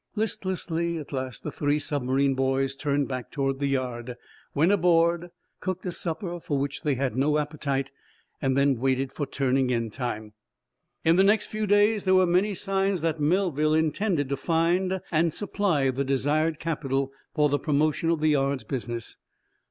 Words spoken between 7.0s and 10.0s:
no appetite, and then waited for turning in